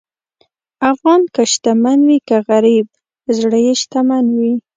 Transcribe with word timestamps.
افغان 0.91 1.21
که 1.33 1.41
شتمن 1.51 1.99
وي 2.07 2.17
که 2.27 2.37
غریب، 2.49 2.87
زړه 3.37 3.59
یې 3.65 3.73
شتمن 3.81 4.25
وي. 4.39 4.53